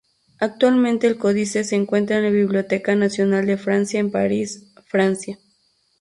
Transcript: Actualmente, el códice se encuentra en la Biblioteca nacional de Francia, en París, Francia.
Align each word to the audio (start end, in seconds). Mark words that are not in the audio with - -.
Actualmente, 0.39 1.05
el 1.05 1.19
códice 1.19 1.63
se 1.63 1.75
encuentra 1.75 2.17
en 2.17 2.23
la 2.23 2.31
Biblioteca 2.31 2.95
nacional 2.95 3.45
de 3.45 3.57
Francia, 3.57 3.99
en 3.99 4.09
París, 4.09 4.73
Francia. 4.87 5.37